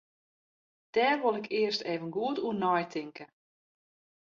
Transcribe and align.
Dêr 0.93 1.17
wol 1.21 1.39
ik 1.41 1.47
earst 1.61 1.81
even 1.93 2.11
goed 2.17 2.37
oer 2.45 2.57
neitinke. 2.61 3.25